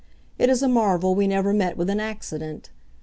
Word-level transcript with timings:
It 0.39 0.49
is 0.49 0.63
a 0.63 0.67
marvel 0.67 1.13
we 1.13 1.27
never 1.27 1.53
met 1.53 1.77
with 1.77 1.87
an 1.87 1.99
accident. 1.99 2.71